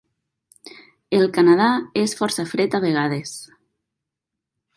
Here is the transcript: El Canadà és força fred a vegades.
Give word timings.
El 1.17 1.27
Canadà 1.35 1.67
és 2.05 2.15
força 2.21 2.47
fred 2.55 2.77
a 2.79 2.81
vegades. 2.87 3.37